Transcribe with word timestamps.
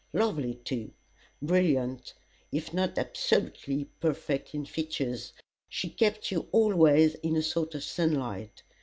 Lovely 0.13 0.55
too, 0.55 0.89
brilliant, 1.43 2.15
if 2.51 2.73
not 2.73 2.97
absolutely 2.97 3.85
perfect 3.99 4.55
in 4.55 4.65
features 4.65 5.31
she 5.69 5.89
kept 5.89 6.31
you 6.31 6.49
always 6.51 7.13
in 7.21 7.35
a 7.35 7.43
sort 7.43 7.75
of 7.75 7.83
sunlight. 7.83 8.63